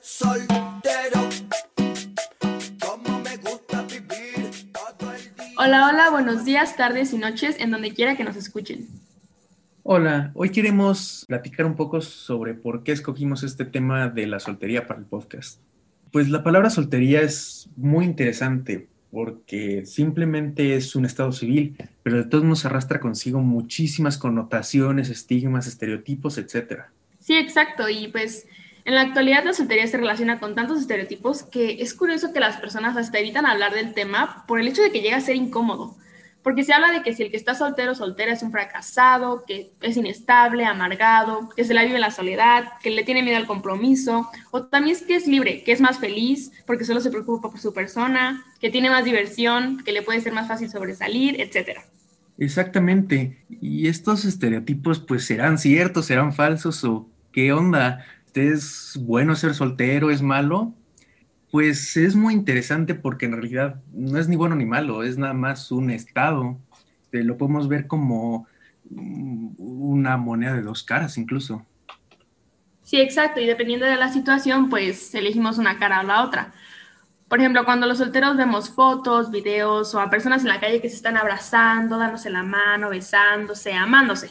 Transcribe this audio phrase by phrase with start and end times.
[0.00, 1.28] soltero.
[2.80, 5.54] Como me gusta vivir todo el día.
[5.58, 8.86] Hola, hola, buenos días, tardes y noches, en donde quiera que nos escuchen.
[9.82, 14.86] Hola, hoy queremos platicar un poco sobre por qué escogimos este tema de la soltería
[14.86, 15.60] para el podcast.
[16.10, 22.24] Pues la palabra soltería es muy interesante porque simplemente es un estado civil, pero de
[22.24, 26.84] todos modos arrastra consigo muchísimas connotaciones, estigmas, estereotipos, etc.
[27.20, 28.48] Sí, exacto, y pues
[28.84, 32.58] en la actualidad la soltería se relaciona con tantos estereotipos que es curioso que las
[32.58, 35.96] personas hasta evitan hablar del tema por el hecho de que llega a ser incómodo.
[36.42, 39.44] Porque se habla de que si el que está soltero o soltera es un fracasado,
[39.46, 43.38] que es inestable, amargado, que se la vive en la soledad, que le tiene miedo
[43.38, 47.10] al compromiso, o también es que es libre, que es más feliz porque solo se
[47.10, 51.40] preocupa por su persona, que tiene más diversión, que le puede ser más fácil sobresalir,
[51.40, 51.78] etc.
[52.36, 53.38] Exactamente.
[53.48, 58.04] Y estos estereotipos pues serán ciertos, serán falsos o qué onda
[58.34, 60.74] es bueno ser soltero, es malo,
[61.50, 65.34] pues es muy interesante porque en realidad no es ni bueno ni malo, es nada
[65.34, 66.58] más un estado.
[67.12, 68.46] lo podemos ver como
[68.90, 71.64] una moneda de dos caras incluso.
[72.82, 76.52] Sí, exacto, y dependiendo de la situación, pues elegimos una cara o la otra.
[77.28, 80.90] Por ejemplo, cuando los solteros vemos fotos, videos o a personas en la calle que
[80.90, 84.30] se están abrazando, dándose la mano, besándose, amándose.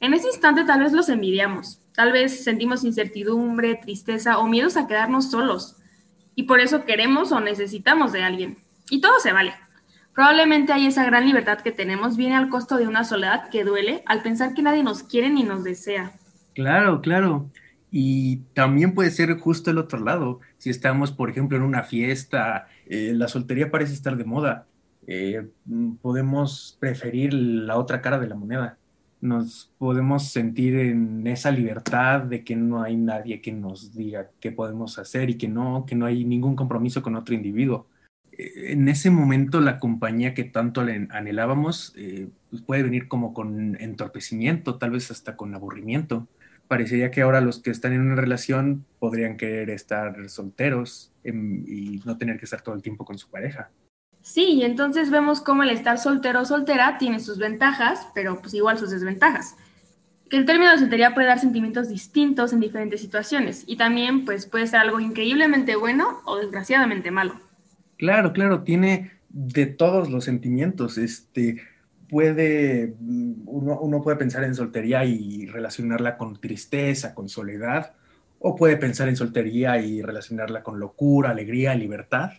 [0.00, 4.86] En ese instante tal vez los envidiamos, Tal vez sentimos incertidumbre, tristeza o miedos a
[4.86, 5.76] quedarnos solos.
[6.34, 8.58] Y por eso queremos o necesitamos de alguien.
[8.90, 9.54] Y todo se vale.
[10.12, 14.02] Probablemente hay esa gran libertad que tenemos viene al costo de una soledad que duele
[14.06, 16.12] al pensar que nadie nos quiere ni nos desea.
[16.54, 17.50] Claro, claro.
[17.90, 20.40] Y también puede ser justo el otro lado.
[20.58, 24.66] Si estamos, por ejemplo, en una fiesta, eh, la soltería parece estar de moda.
[25.06, 25.48] Eh,
[26.02, 28.78] podemos preferir la otra cara de la moneda
[29.24, 34.52] nos podemos sentir en esa libertad de que no hay nadie que nos diga qué
[34.52, 37.88] podemos hacer y que no, que no hay ningún compromiso con otro individuo.
[38.32, 42.28] Eh, en ese momento la compañía que tanto anhelábamos eh,
[42.66, 46.28] puede venir como con entorpecimiento, tal vez hasta con aburrimiento.
[46.68, 52.02] Parecería que ahora los que están en una relación podrían querer estar solteros em, y
[52.04, 53.70] no tener que estar todo el tiempo con su pareja.
[54.24, 58.54] Sí, y entonces vemos cómo el estar soltero o soltera tiene sus ventajas, pero pues
[58.54, 59.54] igual sus desventajas.
[60.30, 64.46] Que el término de soltería puede dar sentimientos distintos en diferentes situaciones y también pues
[64.46, 67.38] puede ser algo increíblemente bueno o desgraciadamente malo.
[67.98, 70.96] Claro, claro, tiene de todos los sentimientos.
[70.96, 71.60] Este
[72.08, 72.94] puede,
[73.44, 77.92] uno, puede pensar en soltería y relacionarla con tristeza, con soledad,
[78.38, 82.30] o puede pensar en soltería y relacionarla con locura, alegría, libertad.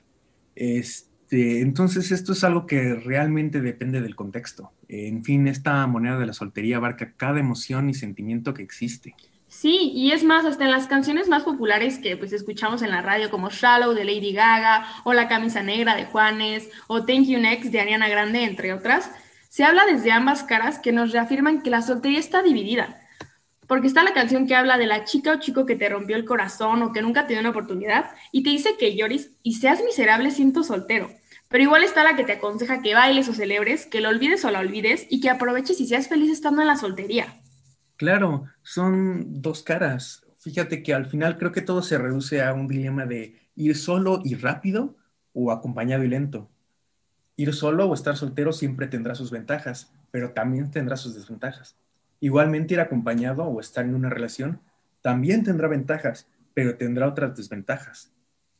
[0.55, 4.71] Este, este, entonces, esto es algo que realmente depende del contexto.
[4.87, 9.15] En fin, esta moneda de la soltería abarca cada emoción y sentimiento que existe.
[9.47, 13.01] Sí, y es más, hasta en las canciones más populares que pues escuchamos en la
[13.01, 17.39] radio, como Shallow de Lady Gaga, o La camisa negra de Juanes, o Thank You
[17.39, 19.09] Next de Ariana Grande, entre otras,
[19.49, 23.01] se habla desde ambas caras que nos reafirman que la soltería está dividida.
[23.67, 26.25] Porque está la canción que habla de la chica o chico que te rompió el
[26.25, 29.83] corazón o que nunca te dio una oportunidad y te dice que llores y seas
[29.83, 31.09] miserable siendo soltero.
[31.49, 34.51] Pero igual está la que te aconseja que bailes o celebres, que lo olvides o
[34.51, 37.41] la olvides y que aproveches y seas feliz estando en la soltería.
[37.97, 40.25] Claro, son dos caras.
[40.39, 44.21] Fíjate que al final creo que todo se reduce a un dilema de ir solo
[44.23, 44.95] y rápido
[45.33, 46.49] o acompañado y lento.
[47.37, 51.75] Ir solo o estar soltero siempre tendrá sus ventajas, pero también tendrá sus desventajas.
[52.19, 54.61] Igualmente ir acompañado o estar en una relación
[55.01, 58.11] también tendrá ventajas, pero tendrá otras desventajas.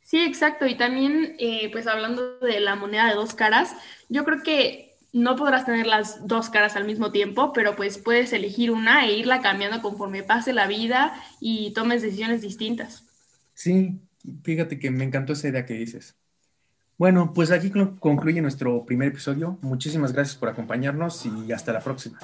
[0.02, 0.66] Sí, exacto.
[0.66, 3.74] Y también, eh, pues hablando de la moneda de dos caras,
[4.08, 8.32] yo creo que no podrás tener las dos caras al mismo tiempo, pero pues puedes
[8.32, 13.04] elegir una e irla cambiando conforme pase la vida y tomes decisiones distintas.
[13.54, 13.98] Sí,
[14.44, 16.16] fíjate que me encantó esa idea que dices.
[16.98, 17.70] Bueno, pues aquí
[18.00, 19.58] concluye nuestro primer episodio.
[19.60, 22.18] Muchísimas gracias por acompañarnos y hasta la próxima.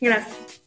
[0.00, 0.62] Gracias.